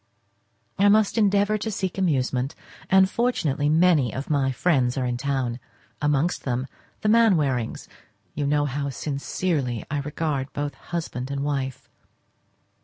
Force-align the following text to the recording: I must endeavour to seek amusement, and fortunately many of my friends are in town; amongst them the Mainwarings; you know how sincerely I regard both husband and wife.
I 0.79 0.89
must 0.89 1.15
endeavour 1.15 1.59
to 1.59 1.69
seek 1.69 1.95
amusement, 1.99 2.55
and 2.89 3.07
fortunately 3.07 3.69
many 3.69 4.11
of 4.11 4.31
my 4.31 4.51
friends 4.51 4.97
are 4.97 5.05
in 5.05 5.15
town; 5.15 5.59
amongst 6.01 6.43
them 6.43 6.65
the 7.01 7.07
Mainwarings; 7.09 7.87
you 8.33 8.47
know 8.47 8.65
how 8.65 8.89
sincerely 8.89 9.85
I 9.91 9.99
regard 9.99 10.51
both 10.53 10.73
husband 10.73 11.29
and 11.29 11.43
wife. 11.43 11.87